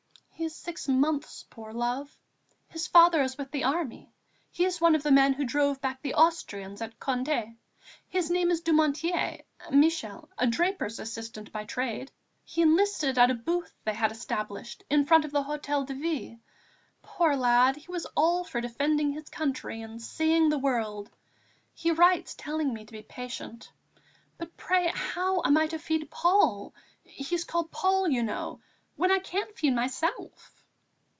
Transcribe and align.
"He 0.33 0.45
is 0.47 0.55
six 0.55 0.87
months, 0.87 1.45
poor 1.51 1.71
love!... 1.71 2.17
His 2.67 2.87
father 2.87 3.21
is 3.21 3.37
with 3.37 3.51
the 3.51 3.63
army; 3.63 4.11
he 4.49 4.65
is 4.65 4.81
one 4.81 4.95
of 4.95 5.03
the 5.03 5.11
men 5.11 5.33
who 5.33 5.45
drove 5.45 5.79
back 5.81 6.01
the 6.01 6.15
Austrians 6.15 6.81
at 6.81 6.97
Condé. 6.97 7.55
His 8.09 8.31
name 8.31 8.49
is 8.49 8.61
Dumonteil 8.63 9.41
(Michel), 9.71 10.31
a 10.39 10.47
draper's 10.47 10.97
assistant 10.97 11.51
by 11.51 11.65
trade. 11.65 12.11
He 12.43 12.63
enlisted 12.63 13.19
at 13.19 13.29
a 13.29 13.35
booth 13.35 13.71
they 13.85 13.93
had 13.93 14.11
established 14.11 14.83
in 14.89 15.05
front 15.05 15.25
of 15.25 15.31
the 15.31 15.43
Hôtel 15.43 15.85
de 15.85 15.93
Ville. 15.93 16.39
Poor 17.03 17.35
lad, 17.35 17.75
he 17.75 17.91
was 17.91 18.07
all 18.17 18.43
for 18.43 18.61
defending 18.61 19.11
his 19.11 19.29
country 19.29 19.79
and 19.83 20.01
seeing 20.01 20.49
the 20.49 20.57
world.... 20.57 21.11
He 21.71 21.91
writes 21.91 22.33
telling 22.33 22.73
me 22.73 22.83
to 22.83 22.91
be 22.93 23.03
patient. 23.03 23.71
But 24.39 24.57
pray, 24.57 24.87
how 24.87 25.43
am 25.45 25.55
I 25.55 25.67
to 25.67 25.77
feed 25.77 26.09
Paul 26.09 26.73
(he's 27.03 27.43
called 27.43 27.69
Paul, 27.69 28.07
you 28.09 28.23
know) 28.23 28.59
when 28.97 29.09
I 29.09 29.17
can't 29.17 29.57
feed 29.57 29.73
myself?" 29.73 30.57